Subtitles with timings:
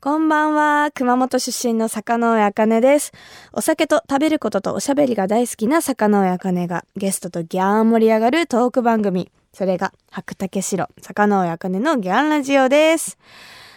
[0.00, 0.90] こんばんは。
[0.92, 3.12] 熊本出身の坂上茜です。
[3.52, 9.30] お酒と食べることとおしゃべりが大好きな坂上茜がゲストとギャーン盛り上がるトーク番組。
[9.52, 13.18] それが白竹城坂上茜のギャンラジオです。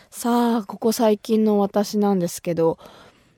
[0.09, 2.79] さあ、ここ最近の私なんですけど、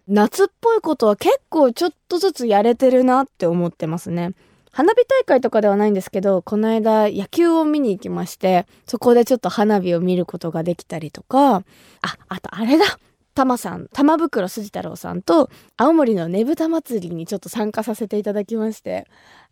[0.08, 4.32] 夏っぽいことは結構ちょっとずつやれてるなって思ってますね。
[4.72, 11.64] 花火大会とかではないんですけど、この間野球を見に行きまして、そこでちょっと花火を見ることができたりとか、あ、
[12.30, 12.86] あとあれだ
[13.34, 19.08] 玉さん、玉袋筋太郎さんと青森のねぶた祭りにちょっと参加させていただきまして、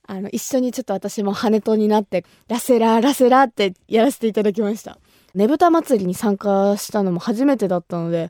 [0.07, 4.97] あの、一緒にちょっと私も羽とになって、ラセラーラセラーってやらせていただきました。
[5.35, 8.29] ねぶた祭りに参加したのも初めてだったので、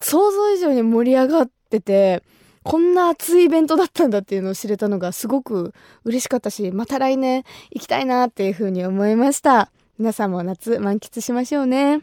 [0.00, 2.22] 想像以上に盛り上がってて、
[2.64, 9.70] こんな熱いイベントだったんだっていうのを知れたのがすごく嬉しかったし、また来年行きたいなっていうふうに思いました。
[9.98, 12.00] 皆さんも夏満喫しましょうね。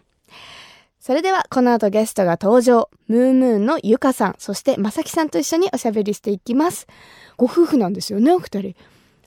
[0.99, 2.89] それではこの後ゲストが登場。
[3.07, 6.85] ムームーンのゆかさん、そしてまさきさんと一緒におしゃべりしていきます。
[7.37, 8.75] ご夫婦なんですよね、お二人。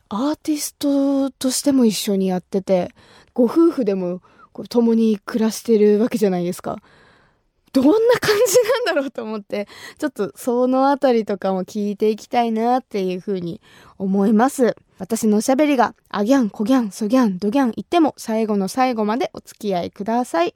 [0.09, 2.95] アーティストとしても一緒にやってて、
[3.33, 4.23] ご夫婦でも
[4.69, 6.79] 共に暮らしてるわけじゃないですか。
[7.75, 9.67] どんな感じなんだろうと思って、
[9.99, 13.61] ちょっとそのあたりとかも聞いていきたいなっていうふうに
[13.99, 14.77] 思います。
[14.99, 20.55] 私のおしゃべりが、あギャン、こギャン、そギャン、ドギャン言っても最後の最後までお付き合いください。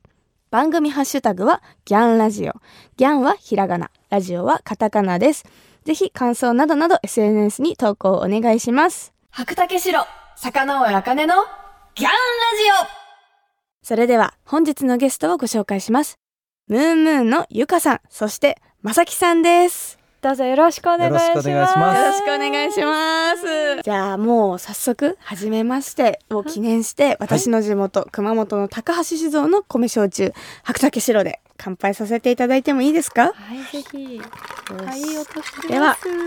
[0.53, 2.53] 番組ハッシュタグはギャンラジオ。
[2.97, 5.45] ギャンはひらがな、ラジオはカタカナです。
[5.85, 9.13] ぜひ感想などなど SNS に投稿お願いします。
[9.31, 10.01] 白竹城、
[10.37, 11.35] 坂上茜の
[11.97, 12.99] ギャンラジオ
[13.83, 16.19] それでは本日のゲストをご紹介します。
[16.69, 19.99] ムーンムーンのゆかさん、そしてまさきさんです。
[20.21, 21.29] どうぞよろしくお願いします。
[21.29, 23.83] よろしくお願いしますよろしくお願いします。
[23.83, 33.33] じゃあもう早速、はじめましてを記念して、私の地元、熊本の高橋酒造の米焼酎、白竹白で乾杯させていただいてもいいですか？
[33.33, 34.21] はい、ぜひ。
[34.21, 36.07] はい、おとしてではます。
[36.07, 36.19] よよ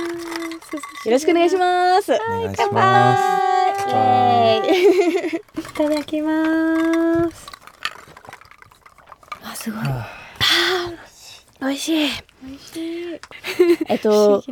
[1.11, 2.13] ろしくお願いします。
[2.13, 2.69] お願いし乾。
[2.71, 5.69] 杯イエーイす。
[5.69, 7.47] いただきます。
[9.45, 9.83] あ、すごい。
[11.59, 12.09] 美味しい。
[12.43, 12.77] 美味し
[13.15, 13.19] い。
[13.87, 14.43] えっと。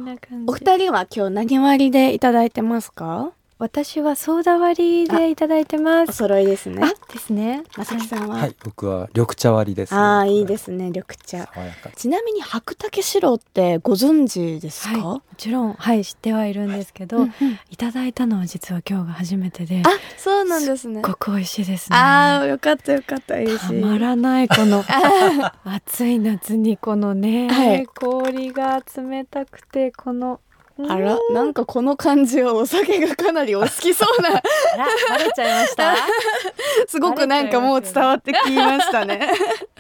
[0.47, 3.31] お二人は今日何割りでいただいてますか？
[3.62, 6.14] 私はソーダ割りでいただいてまおす。
[6.14, 6.81] 揃いですね。
[6.81, 7.64] あ、ですね。
[7.75, 11.50] まさきさんは、はい、僕は緑茶割りです、ああ、いいですすね、緑茶。
[11.94, 20.96] ちなみに白竹白ってご存知ですか、はい、もちろん、はい、知ってはいるんですけど、うんうんいただいたのは実は今日が初めてで、あ、そうなんですね。
[20.96, 21.98] すっごく美味しいですね。
[21.98, 23.81] ああ、よかったよかった、嬉しい。
[23.81, 24.86] たまらないこの
[25.66, 30.40] 暑い夏にこのね、はい氷が冷たくてこの
[30.88, 34.34] あら、なんかこの感じはお酒がかなりお好きそうな、あ
[34.78, 35.95] らバレちゃいました？
[36.88, 39.29] すごくなんかもう伝わってきましたね。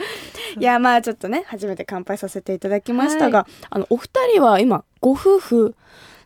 [0.59, 5.75] いや、まあちょっとね、初めて乾杯させていただきましたが、あの、お二人は今、ご夫婦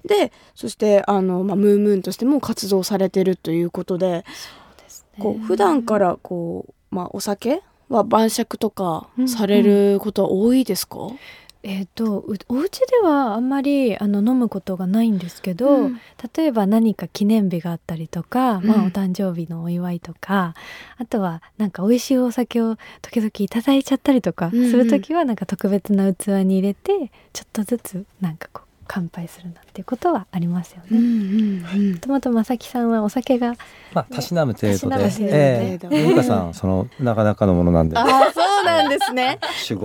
[0.06, 4.26] で、そして、あの、まあ、ムーンムーンとしても活動されてるということで、
[5.20, 10.98] こう、普段から、こう、まあ、お酒は晩酌とかされることは多いですか、
[11.66, 16.00] えっ、とうお家ではあんまりあの飲むことがないんですけど、うん
[16.36, 20.54] 例えば何か記念日があったりとか、まうんあお誕生日のお祝いとか
[20.98, 30.86] あとはなんか美味しいお酒を時々いただいちゃったりとかする時はなんか特別な器に入れてちょっとずつなんかこう乾杯するなんていうことはありますよね。
[30.92, 33.56] うんうんうんもともとまさきさんはお酒が
[33.94, 35.10] まあ、たしなむ程度で。
[35.20, 37.98] え程度えゆうかさん、その、なかなかのものなんで。
[37.98, 38.32] ああ、
[38.64, 39.40] そうなんですね。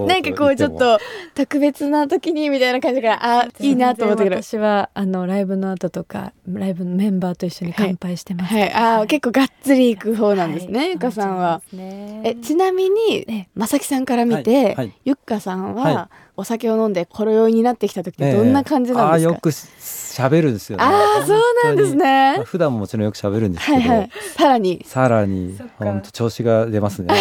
[0.07, 0.99] なんかこうちょっと
[1.35, 4.37] 特別な時にみたいな感じから、あ、いいなと思ったけど。
[4.43, 8.55] 私はあのライブの後とかライブのメンバーと一緒に乾杯してます。
[8.55, 11.61] はい、ああ、結構がっつりいく方なんですね、はいゆかさんは。。
[11.73, 20.85] ねえ、ちなみにええ、まさきさんから見て、はいはいゆっかさんは、はお酒を飲んでほろ酔いになってきた時ってどんな感じなんですか、ああ、よく喋るですよね。
[20.85, 22.45] ああ、そうなんですまあね。
[22.45, 24.11] 普段ももちろんよく喋るんですけど、はいはい。
[24.37, 27.13] さらにさらに本当調子が出ますね。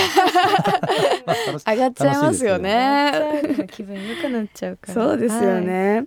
[1.66, 3.12] 上がっちゃいますよね。
[3.72, 4.94] 気分良くなっちゃうから。
[4.94, 5.66] そうですよはい。
[5.66, 6.06] ね。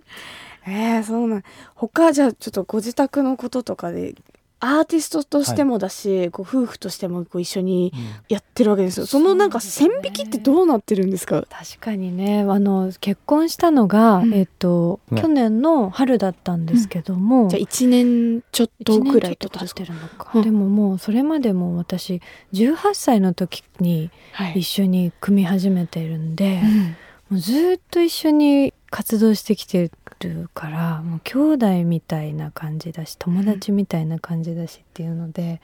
[0.67, 1.43] えー、そうなん。
[1.75, 4.15] 他じゃあちょっとご自宅のこととかで
[4.63, 7.91] アーティストとしてもだし、ご夫婦としてもこう一緒に
[8.29, 9.05] やってるわけですよ。
[9.07, 11.43] そのなんか線引きってどうなってるんですか？
[11.49, 14.33] 確かにねあの結婚したのが、うん。
[14.33, 15.17] えっとうん。
[15.19, 22.21] 去年の春だったんですけども、じゃあ一年ちょっと1ぐらいと経っってるのか、うんでももうそれまでも私
[22.53, 24.59] 18歳の時にはい。
[24.59, 26.95] 一緒に組み始めてるんで、うん。
[27.31, 29.89] もうずっと一緒に活動してきて
[30.29, 35.61] るからもう兄弟みたいな感じだし友達みたいな感じだしっていうので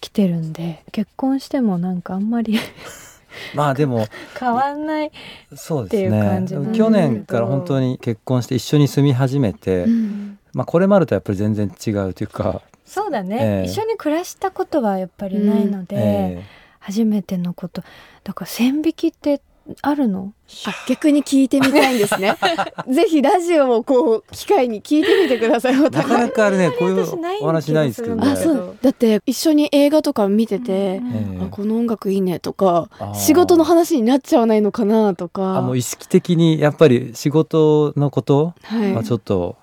[0.00, 2.58] 来てるんで結婚してもなんかあんまり
[3.54, 4.06] まあでも
[4.38, 5.12] 変わんない
[5.54, 6.84] そうですっていう感ねじなんだけど。
[6.84, 10.38] 去年から本当に結婚して一緒に住み始めて、うん。
[10.52, 13.70] まあこれまでとやっぱり全然違うというか、そうだね、ええ。
[13.70, 16.42] 一緒に暮らしたことはやっぱりないので、え。
[16.80, 17.82] 初めてのこと。
[18.24, 19.40] だから線引きって
[19.82, 20.32] あるの？
[20.66, 22.36] あ逆に聞いてみたいんですね。
[22.90, 25.76] ぜひラジオをこう機会に聞いてみてください。
[25.76, 27.06] なか互ないかあれねこういう
[27.42, 28.28] お話ないんですけどね。
[28.28, 28.76] あそう。
[28.82, 31.44] だって一緒に映画とか見てて、うんええ。
[31.44, 35.58] あこの音楽いいねとか仕事の話になっちゃわないのかなとか。
[35.58, 38.54] あもう意識的にやっぱり仕事のこと
[38.94, 39.56] はちょっと、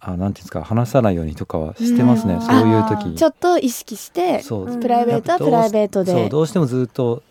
[0.00, 2.40] あなんていうんですか話さないようにとかはしてますね、うん。
[2.42, 3.16] そういう時に。
[3.16, 4.42] ちょっと意識して
[4.80, 6.12] プライベートはプライベートで。
[6.12, 7.22] そうどうしてもずっと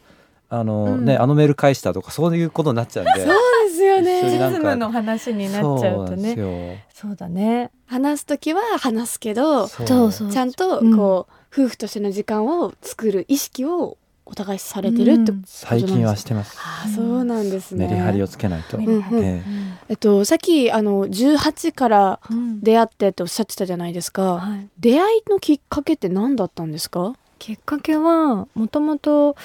[0.49, 1.05] あの、うん。
[1.05, 3.11] ねあのメール返したとかそういうことになっちゃうんで。
[3.13, 4.21] そうですよね。
[4.39, 4.57] なんか。
[4.59, 6.35] ズムの話になっちゃうとね。
[6.35, 6.77] よ。
[6.93, 7.71] そうだね。
[7.87, 10.11] 話す時は話すけどそう。
[10.11, 10.83] そうちゃんとう。
[10.83, 13.97] んこう、夫婦としての時間を作る意識を
[14.27, 15.43] お互いされてるって、うん。
[15.45, 16.57] 最近はしてます。
[16.59, 17.87] ああそうなんですね。
[17.87, 19.43] メリハリをつけないと、うんうんえ
[19.87, 22.59] えっとさっきあの18からうん。
[22.61, 24.37] 出会ってっておっしゃってたじゃないですか。
[24.37, 24.67] はい。
[24.79, 27.13] 出会いのきっかけって何だったんですか？
[27.37, 29.35] きっかけはもともと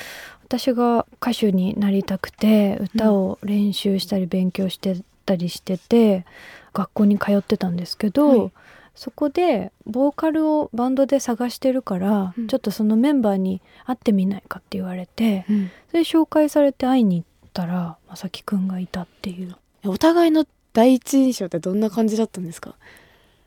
[0.51, 6.27] 私が歌手になりたくて歌を練習したり勉強してたりしてて、
[6.73, 8.53] 学校に通ってたんですけど、はい。
[8.97, 12.49] そこでボーカルをバンドで探してるから、うん。
[12.49, 15.45] ちょっとそのメンバーに会ってみないかって言われて
[15.91, 19.55] それで紹介されて会いに行ったらまさきくんがいたっていう。
[19.85, 22.75] お互いの第一印象ってどんな感じだったんですか？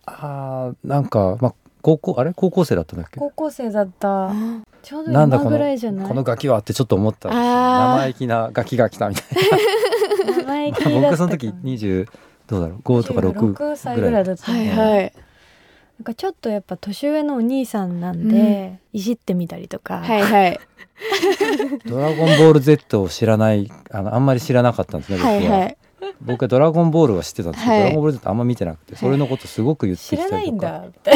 [0.06, 1.54] あーなんか、まあ、
[1.84, 2.34] 高校あれ？
[2.34, 3.20] 高校生だったんだっけ？
[3.20, 4.30] 高校生だった。
[4.30, 4.34] あ
[4.82, 6.08] ちょうど今なんだこのぐらいじゃない？
[6.08, 7.30] このガキはってちょっと思った。
[7.30, 9.26] 生意気なガキが来たみたい
[10.46, 12.08] 生意気 僕その時20
[12.48, 15.14] どうだろう？5とか6 6歳ぐらいだったはねいはい。
[16.00, 20.60] なんかちょっとやっぱ年上のお兄さんなんで、いじってみたりとか、はいはい。
[21.86, 25.78] ドラゴンボール Z を知らないあのあんまり知らなかったんですね僕は、はいはい
[26.22, 27.82] 僕はドラゴンボールは知ってたんですけど、はい。
[27.84, 30.84] ドラゴンボール Z あんま見てなくてそれのことすごく言って知らきたりとか。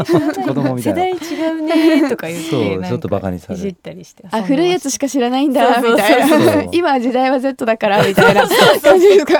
[0.00, 1.02] 子供みたいな。
[1.02, 3.60] 世代違うねとか言ってそうなんかちょっとバカにされる。
[3.60, 4.24] いじったりして。
[4.30, 8.46] あ古いやつしか知らないんだそうそうみたいそうそうな今時代は Z だからみたいな
[8.82, 9.38] 感じですか。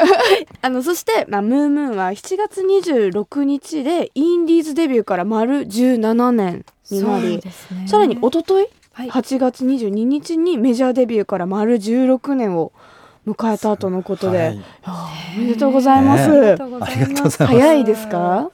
[0.62, 7.42] あのそして、まあ、ムームーンは7月26日でインディーズデビューから丸17年になりね。
[7.86, 8.68] さらに一昨日？
[8.92, 9.08] はい。
[9.08, 12.72] 8月22日にメジャーデビューから丸16年を
[13.26, 14.38] 迎えたとのことで、
[14.82, 15.38] はい。
[15.38, 17.44] おめでとうございます、ありがとうございます。
[17.46, 18.50] 早いですか？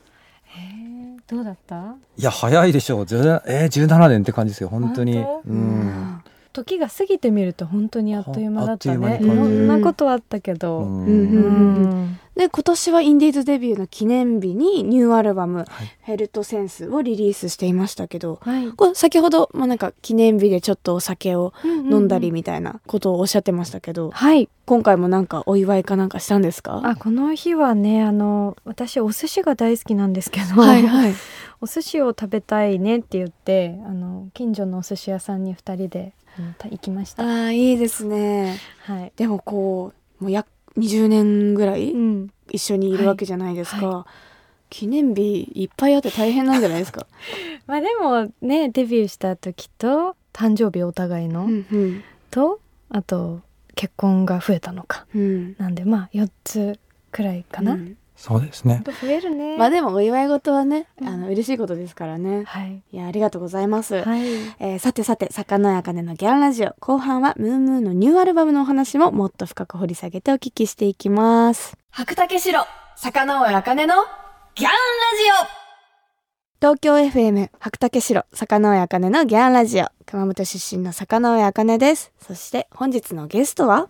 [1.28, 1.94] どうだった？
[2.16, 3.02] いや早いでしょう。
[3.02, 5.18] えー、17年って感じですよ本当に。
[5.46, 6.22] うん
[6.64, 9.18] 時が過ぎてみると本当にあっという間だったね。
[9.22, 11.82] いろんなことはあったけど、うんうんうん。
[11.82, 12.18] うん。
[12.36, 15.66] で今年はインディーズデビューの記念日にニューアルバムはい
[16.02, 18.68] 「ヘルトセンス」をリリースしていましたけどはい。
[18.72, 24.48] これ先ほど、まあ、なんか記念日でちょっとお酒を飲んだりみたいなことをおっしゃってましたけど、はい。
[24.66, 26.82] 今回もなんかお祝いかなんかしたんですか？
[26.84, 31.14] あこの日はねあの私お寿司が大好きなんですけど、はいはい。
[31.62, 36.12] お寿司を食べたいねって言ってあの近所のお寿司屋さんに2人で
[36.70, 37.22] 行きました。
[37.22, 38.58] あーいいですね。
[38.80, 40.48] はい、でもこうもう約
[40.78, 44.06] 20年ぐらいうん、一緒にいるわけじゃないですか、は
[44.68, 47.06] 記念日いっぱいあって大変なんじゃないですか、
[47.66, 52.02] まあでもねデビューした時と誕生日お互いの、うんうん。
[52.30, 53.40] とあと
[53.74, 55.06] 結婚が増えたのか。
[55.14, 55.56] うん。
[55.58, 56.78] なんでまあ4つ
[57.10, 57.72] くらいかな。
[57.72, 58.80] うんそうですね。
[58.82, 59.58] と増えるね。
[59.58, 61.08] まあでもお祝い事はね、うん。
[61.08, 62.44] あの嬉しいことですからね。
[62.44, 62.82] はい。
[62.90, 64.26] いやありがとうございます、はい。
[64.58, 71.76] えーさてさて坂の茜のギャンラジオ後半はムームーのニューアルバムのお話ももっと深く掘り下げてお聞きしていきます。
[71.90, 72.58] 白竹城
[72.96, 73.94] 坂上茜の
[74.54, 74.74] ギャンラジ
[75.52, 75.66] オ。
[76.58, 79.88] 東京 FM 白竹城坂上茜のギャンラジオ。
[80.06, 82.12] 熊本出身の坂上茜です。
[82.26, 83.88] そして本日のゲストは？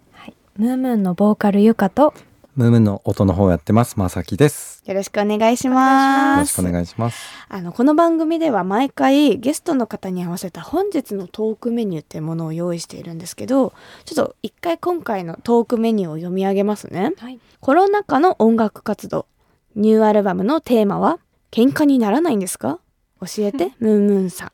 [0.56, 2.14] ムームーンのボーカルゆかと
[2.56, 3.98] ムームーンの音の方をやってます。
[3.98, 4.82] まさきです。
[4.86, 6.56] よろしくお願いしよます。
[6.62, 7.18] ろしくお願いします。
[7.50, 13.74] あのこの番組では毎回ゲストの方に合わせた本日のトークメニューっていうものを用意しているんですけど
[14.06, 17.12] ちょっと一回今回のトークメニューを読み上げますね。
[17.18, 19.26] はいコロナ禍の音楽活動。
[19.74, 21.18] ニューアルバムのテーマは
[21.50, 22.78] 喧嘩にならないんですか？
[23.20, 23.72] 教えて。
[23.80, 24.52] ムーンムーンさん、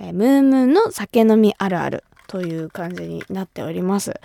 [0.00, 4.20] えームーンムーンの酒飲みあるあるという感じになっております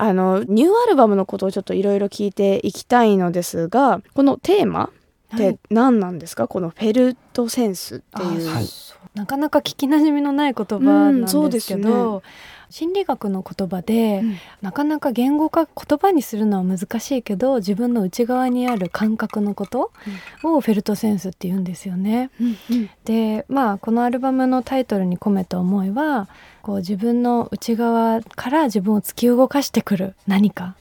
[0.00, 4.90] あのニューアルバムのことをちょっといろいろ聞いていきたいのですがこのテーマっ
[5.30, 5.54] はい。
[5.54, 8.50] て何なんですか、このフェルトセンスっていう、
[9.14, 11.82] なかなか聞きなじみのない言葉なんですけど、うんそうですね
[12.70, 14.36] 心理学の言葉で、うん。
[14.60, 19.92] なかなか言語化言葉にするのは難しいけど自分の内側にある感覚のこと
[20.42, 22.30] をフェルトセンスって言うんですよね。
[23.04, 26.28] でまあこのアルバムのタイトルに込めた思いは
[26.62, 30.76] こう自分の内側から自分を突き動かしてくる何か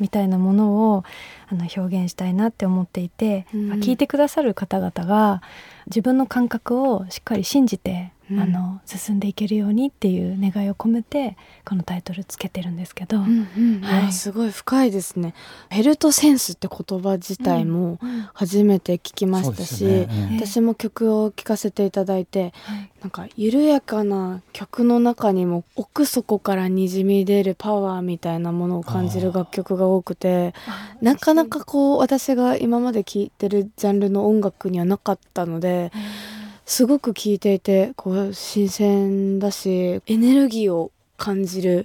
[0.00, 1.04] みたいなものを
[1.48, 3.68] あの表現したいなって思っていて、うん。
[3.68, 5.42] まあ聞いてくださる方々が
[5.86, 8.40] 自分の感覚をしっかり信じて、うん。
[8.40, 14.12] あの進んでいけるようにっていう願いを込めてこのタイトルつけてるんですけど、うんうんはい。
[14.12, 15.34] すごい深いですね。
[15.70, 17.98] フェルトセンスって言葉自体も
[18.34, 20.28] 初めて聞きましたし、そうですよね。
[20.32, 22.92] うん私も曲を聴かせていただいてはい。
[23.02, 30.54] なんか緩やかな曲の中にも奥底からにじみ出るパワーみたいなものを感じる楽曲が多くて
[31.00, 35.90] なかなかこう私が今まで聴いてるジャンルの音楽にはなかったので
[36.72, 41.84] すごく聴いていてこう新鮮だしエネルギーを感じる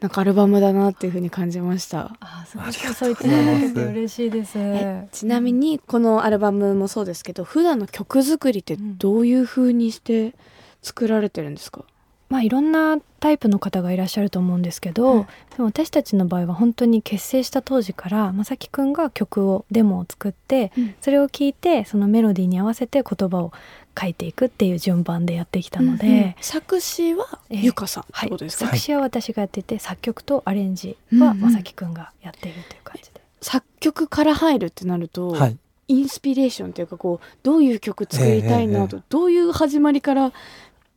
[0.00, 2.16] なんかアルバムだなっていうふうに感じました。
[2.18, 4.54] あすごくそう言っていただけて嬉しいです。
[4.56, 10.34] えちなみにこのアルバムもそうですけど普段の曲作りってどういう風にして
[10.80, 11.84] 作られてるんですか、
[12.32, 23.52] まあいろんなタイプの方がいらっしゃると思うんですけど、うんでも私たちの場合は本当に結成した当時からまさきくんが曲をデモを作って、うんそれを聞いてそのメロディーに合わせて言葉を
[24.00, 26.34] 書いていくっていう順番でやってきたので、うんうん。
[26.40, 27.60] 作詞はええ。
[27.60, 28.28] ゆかさんっはい。
[28.28, 31.28] てことですか、作詞は私がやってて作曲とアレンジうんうん。
[31.28, 33.20] はまさきくんがやっているという感じで。
[33.40, 35.56] 作曲から入るってなると、はい。
[35.88, 40.32] インスピレーションっていうかこうどういう曲作りたいなと、ええどういう始まりからい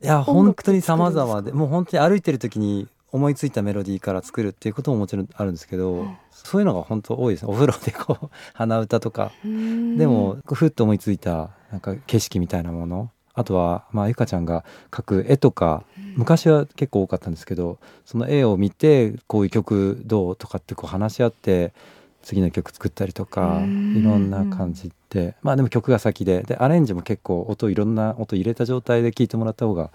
[0.00, 1.26] や音本当に作るんですか？
[1.26, 7.46] 様々でもう本当に歩いてる時に思いついたメロディーから作るっていうことももちろんあるんですけど、うんそういうのが本当多いです。
[7.46, 13.10] ねお風呂でこう 鼻歌とか、ででもふっと思いついたなんか景色みたいなもの。
[13.34, 15.82] あとはまあゆかちゃんが描く絵とか
[16.14, 21.74] 昔は結構多かったんですけどその絵を見てこういう曲どうとかってこう話し合って
[22.22, 23.96] 次の曲作ったりとかうん。
[23.96, 25.34] いろんな感じで。
[25.42, 26.42] まあでも曲が先で。
[26.44, 29.90] でアレンジも結構音いろんな音入れた状態で聴いてもらった方が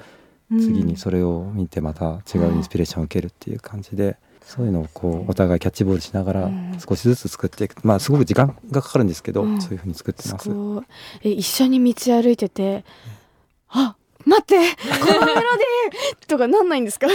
[0.60, 4.18] 次にそれを見てまた違うインスピレーションを受けるっていう感じで。
[4.44, 6.78] そういうのをこうお互いキャッチボールしながらうん。
[6.86, 7.76] 少しずつ作っていく。
[7.84, 9.62] まあすごく時間がかかるんですけど、うん。
[9.62, 10.50] そういうふうに作ってます。
[11.24, 12.84] え一緒に道歩いてて
[13.70, 17.08] あ待ってこのメロディーとかなんないんですか？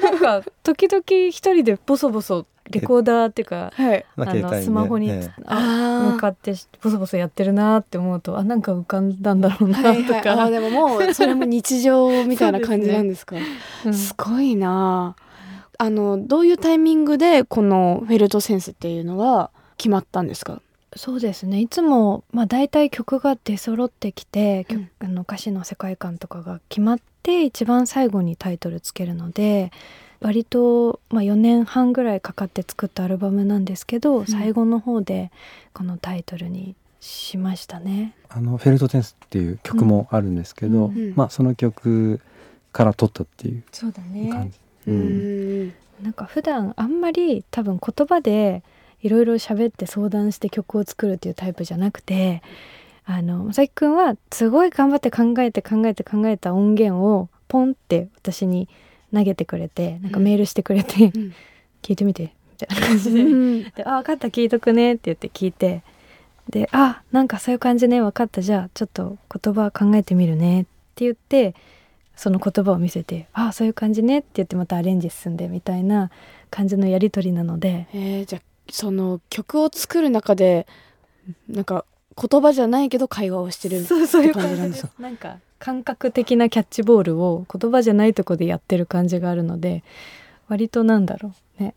[0.00, 4.04] なんか時々一人でボソボソレコーダーっていうかはい。
[4.16, 5.42] まああのスマホに、ええ。
[5.46, 5.54] あ
[6.02, 13.36] 向かってボソボソやってるなって思うとあなんか浮かんだんだろうなとか、はい、あでももうそれも日常みたいな感じなんですか
[13.84, 15.16] うんすごいな
[15.78, 20.62] あのどういうタイミングでこのフェルトセンスっていうのが決まったんですか
[20.94, 29.72] そうですねいつも、まあ、大体曲が出揃ってきて、うん曲あの歌詞の世界観とかが決まって一番最後にタイトルつけるので
[30.22, 35.30] 割と、まあ、4年半ぐらいかかって作ったアルバムなんですけど、最後の方で
[35.74, 38.14] このタイトルにしましたね。
[38.28, 40.96] あのフェルトテンスっていう曲もあるんですけど、うん。
[40.96, 41.12] うん。
[41.16, 42.20] まあその曲
[42.72, 44.00] から撮ったっていうそうだ
[44.30, 44.58] 感じ。
[44.86, 45.72] ううんん。
[46.02, 48.62] なんか普段あんまり多分言葉で
[49.02, 52.42] いろいろ喋って相談して曲を作るっていうタイプじゃなくて
[53.04, 58.68] あのまさきくんはすごい頑張って考えて考えて考えた音源をポンって私に
[59.14, 61.34] 投げてくれてなんかメールしてくれて、うん。
[61.82, 63.22] 聞いてみてみたいな感じで。
[63.22, 63.62] うん。
[63.62, 65.82] で「あ分かった聞いとくね」って言って聞いて。
[66.48, 70.64] で「あなんかそういう感じね分かったじゃあちょっと言葉考えてみるね」っ
[70.94, 71.54] て言って
[72.16, 76.10] その言葉を見せて「あそういう感じね」って言ってまたアレンジ進んでみたいな
[76.50, 77.86] 感じのやり取りなので。
[77.94, 80.66] えーじゃあその曲を作る中で
[81.48, 81.84] なんか
[82.20, 84.86] 言葉じゃないけど会話をしてるそうそういう感じなんです。
[84.98, 89.84] なんか感覚的なキャッチボールを言葉じゃないとこでやってる感じがあるので
[90.48, 91.62] 割となんだろう。
[91.62, 91.76] ね。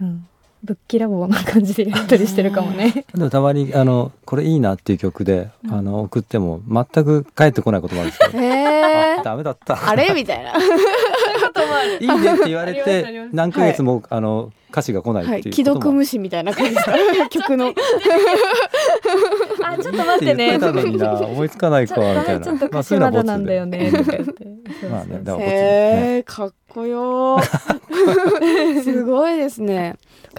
[0.00, 0.26] うん。
[0.64, 3.04] ぶっきらぼうな感じでやり取りしてるかもね。
[3.14, 5.74] でもたまにあのこれいいなっていう曲で、うん。
[5.74, 9.90] あの送っても全く返ってこないこともあるんですけど、へあダメだった。
[9.90, 10.14] あれ？
[10.14, 10.54] みたいな、
[12.00, 15.54] いいねって言われて何ヶ月も、あの歌詞が来ないってはいい、うことも。
[15.54, 16.76] 既読無視みたいな感じ。
[17.30, 17.74] 曲の。
[19.62, 20.44] あちょっと待ってね。
[20.44, 22.44] いい言たのにな思いつかないかちょみたいな。
[22.44, 23.92] ちょっと歌詞そういうのはまだなんだよね。
[23.92, 24.60] とか言って。
[24.90, 29.96] まあねだからへえかっこよー すごいですね。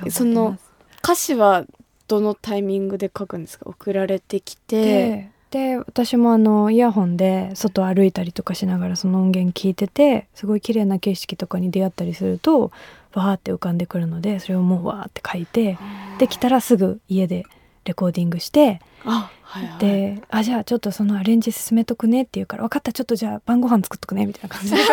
[0.09, 0.57] その
[1.03, 1.65] 歌詞は
[2.07, 3.69] どのタイミングで書くんですか？
[3.69, 4.81] 送られてきて。
[4.83, 12.71] でで私もあのイヤホンで外歩いたりとかしながらその音源聞いててすごい綺麗な景色とかに出会ったりすると
[13.13, 15.77] わーって浮かんでくるのでそれをもうわーって書いて
[16.19, 17.45] できたらすぐ家で
[17.85, 24.77] レコーディングしてあはいはいであじゃあちょっとそのアレンジ進めとくねって言うから分かったちょっとじゃあ晩ご飯作っとくねみたいな感じで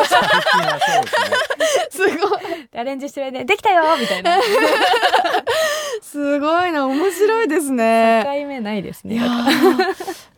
[1.91, 2.41] すごい。
[2.73, 4.39] でアレンジしてる間にできたよみたいな
[6.03, 8.23] すごいな、面白いですね。
[8.25, 9.21] 回目ないですね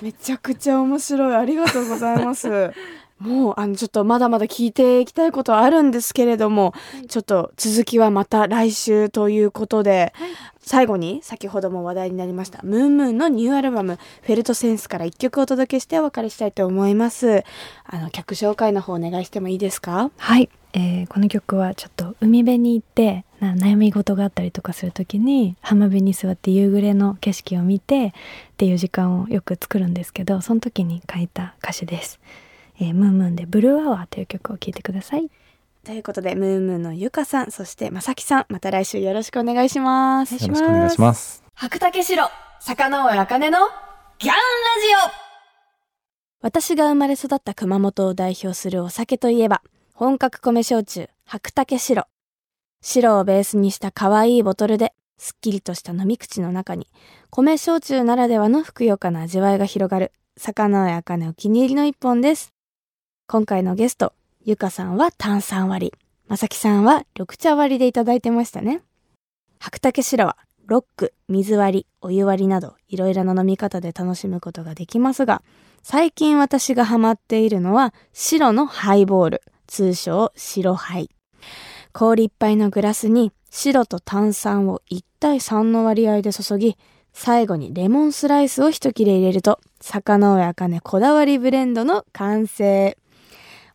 [0.02, 1.36] めちゃくちゃ面白い。
[1.36, 2.72] ありがとうございます。
[3.20, 6.74] もう、あの、ちょっとまだまだ聞いていきたいことはあるんですけれども、
[7.08, 10.14] ちょっと続きはまた来週ということで、
[10.60, 17.44] 最後に先ほども話題になりました、ムーンムーンのニューアルバム、フェルトセンスから一曲お届けしてお別れしたいと思います。
[17.84, 20.10] あの、曲紹介の方お願いしてもいいですか？
[20.16, 28.12] はい、えーこの曲はちょっと海辺に行ってな悩み事があったりとかする時に浜辺に座って夕暮れの景色を見てっ
[28.56, 32.20] ていう時間をよく作るんですけどその時に書いた歌詞です。
[32.80, 35.30] えームーンムーンでブルーアワーという曲を聴いてください。
[35.84, 40.34] ということで、ムーンムーンのゆかさん、そしてまさきさん、また来週よろしくお願いします。
[40.34, 41.42] よろしくお願いします。
[41.54, 43.58] 白竹城、坂上茜の
[44.18, 45.30] ギャンラジオ
[46.42, 52.06] 私が生まれ育った熊本を代表するお酒といえば、本格米焼酎、白竹白。
[52.82, 56.86] 白をベースにした可愛いボトルで、すっきりとした飲み口の中に、
[57.28, 62.54] 米焼酎ならではのふくよかな味わいが広がる、坂上茜お気に入りの一本です。
[63.32, 64.12] 今回のゲスト、
[64.44, 65.94] ゆかさんは炭酸割り、
[66.26, 68.82] まさきさんは緑茶割りでいただいてましたね。
[69.60, 75.44] 白竹白はロック、水割り、お湯割りなどいろいろな飲み方で楽しむことができますが、
[75.84, 81.08] 最近私がハマっているのは白のハイボール、通称白ハイ。
[81.92, 86.76] 氷いっぱいのグラスに白と炭酸を1対3の割合で注ぎ、
[87.12, 92.96] 最後にレモンスライスを一切れ入れると、坂上茜こだわりブレンドの完成。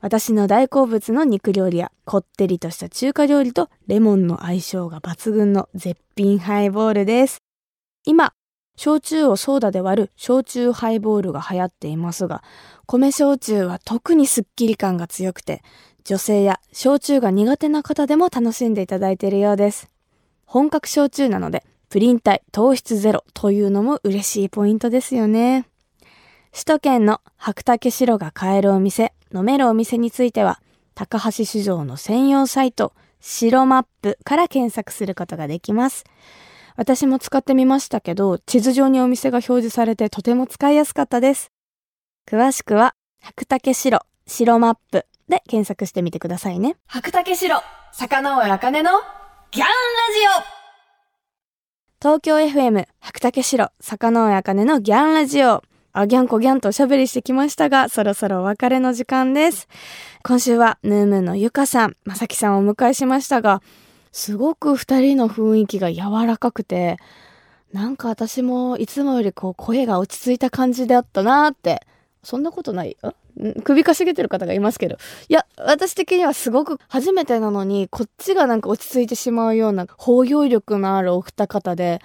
[0.06, 7.40] 私の大好物の肉料理やこってりとした中華料理とレモンの相性が抜群の絶品ハイボールです。
[8.06, 8.36] 今、
[8.78, 12.44] 焼酎をソーダで割る焼酎ハイボールが流行っていますが、
[12.86, 15.64] 米焼酎は特にスッキリ感が強くて、
[16.04, 19.90] 女性や焼酎が苦手な方でも楽しんでいただいているようです。
[20.46, 25.68] 本格焼酎なので、プリン体糖質ゼロというのも嬉しいポイントですよね。
[26.52, 30.62] 首都圏の白竹白が買えるお店、飲めるお店については、
[30.94, 36.06] 高橋市場の専用サイト、白マップから検索することができます。
[36.78, 41.52] 私も使ってみましたけど、地図上にお店が表示されてとても使いやすかったです。
[42.28, 46.78] 詳しくは、白竹白、白マップで検索してみてくださいね。
[46.88, 48.92] 白竹白、坂上茜の
[49.52, 49.72] ギャンラ
[50.44, 50.56] ジオ
[52.02, 55.64] 東京 FM 白竹城坂上茜のギャンラジオ
[55.98, 59.70] あギャンコギャンとおしゃべりしてきましたがそろそろお別れの時間です。
[60.24, 63.62] 今週はヌームのゆかさんまさきさんをお迎えしましたが
[64.12, 66.98] すごく二人の雰囲気が柔らかくて
[67.72, 71.88] なんか私もいつもよりこう声が落ち着いた感じであったなーって
[72.24, 72.98] そんなことない？
[73.64, 74.98] 首かしげてる方がいますけど。
[75.30, 82.02] いや私的にはすごく初めてなのにこっちがなんか落ち着いてしまうような包容力のあるお二方で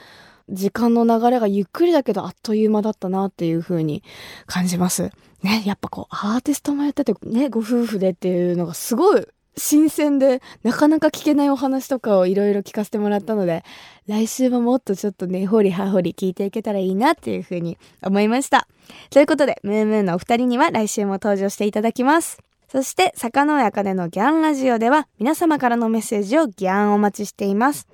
[0.51, 4.03] 時間の流れがゆっくりだけどあっという間だったなっていう風に
[4.47, 5.11] 感じます。
[5.43, 13.65] ね、やっぱこうアーティストもやっててね、ご夫婦でっていうのがすごい新鮮でなかなか聞けないお話とかをいろいろ聞かせてもらったので
[14.07, 18.67] 来週ももっとちょっとね、掘り葉掘り聞いていけたらいいなっていう風に思いました。
[19.11, 22.39] ということで、ムームーのお二人には来週も登場していただきます。
[22.71, 27.89] そして、坂上茜のギャンラジオでは皆様からのメッセージをギャンお待ちしています。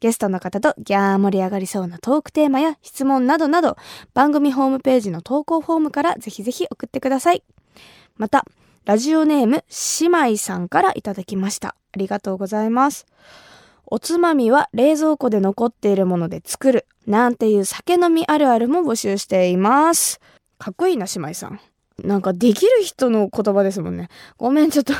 [0.00, 3.76] ゲストの方とギャー盛り上がりそうなトークテーマや質問などなど、
[4.14, 7.42] 番組ホームページの投稿フォームからぜひぜひ送ってください。
[8.16, 8.46] また、
[8.86, 9.62] ラジオネーム、
[10.00, 11.68] 姉妹さんからいただきました。
[11.68, 13.06] ありがとうございます。
[13.86, 16.86] おつまみは冷蔵庫で残っているもので作る。
[17.06, 20.20] なんていう酒飲みあるあるも募集しています。
[20.58, 21.60] かっこいいな、姉妹さん。
[22.02, 24.08] なんかできる人の言葉ですもんね。
[24.38, 24.94] ごめん、ちょっと、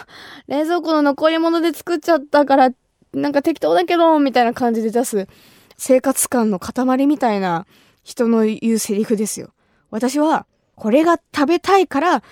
[0.48, 2.70] 冷蔵庫の残り物で作っちゃったから、
[3.12, 5.28] なんか適当だけど、みたいな感じで出す、
[5.76, 7.66] 生活感の塊みたいな
[8.04, 9.50] 人の言うセリフですよ。
[9.90, 10.46] 私は、
[10.76, 12.22] これが食べたいから、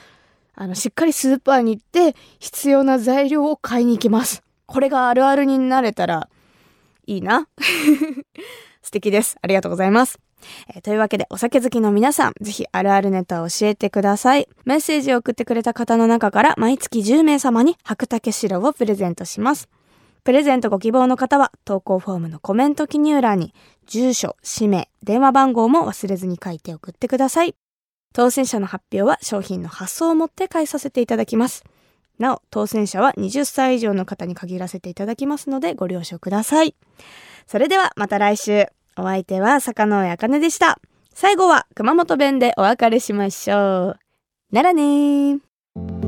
[0.54, 4.42] あの、しっかりスーパーに行って、必要な材料を買いに行きます。
[4.66, 6.28] これがあるあるになれたら、
[7.06, 7.48] いいな。
[8.82, 9.36] 素敵です。
[9.40, 10.18] ありがとうございます。
[10.74, 14.48] えーというわけで、お酒好きの皆さん、ぜひあるあるネタを教えてください。
[14.64, 19.68] メッセージを送ってくれた方の中から、毎月10名様に白竹白をプレゼントします。
[20.28, 23.54] プレゼントご希望の方は、投稿フォームのコメント記入欄に、
[23.86, 27.54] 住所、氏名、電話番号も忘れずに書いて送ってください。
[28.12, 31.64] 当選者の発表は商品の発送をもって返させていただきます。
[32.18, 36.74] なお、当選者は20歳以上の方に限らせていただきますので、ご了承ください。
[37.46, 38.66] それでは、また来週。
[38.98, 40.78] お相手は坂上茜でした。
[41.14, 43.98] 最後は熊本弁でお別れしましょう。
[44.52, 46.07] ならねー。